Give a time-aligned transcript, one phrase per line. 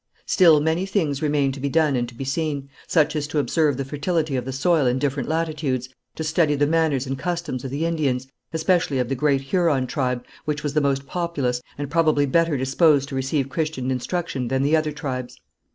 [0.25, 3.77] Still many things remained to be done and to be seen, such as to observe
[3.77, 7.69] the fertility of the soil in different latitudes, to study the manners and customs of
[7.69, 12.25] the Indians, especially of the great Huron tribe, which was the most populous and probably
[12.25, 15.39] better disposed to receive Christian instruction than the other tribes.